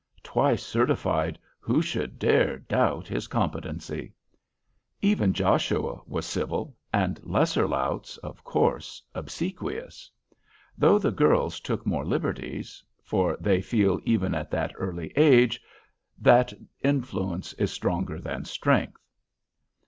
[0.23, 4.15] Twice certified, who should dare doubt his competency?
[4.99, 10.09] Even Joshua was civil, and lesser louts of course obsequious;
[10.75, 15.61] though the girls took more liberties, for they feel even at that early age,
[16.17, 16.51] that
[16.83, 19.03] influence is stronger than strength.